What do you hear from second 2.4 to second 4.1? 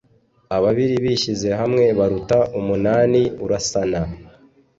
umunani urasana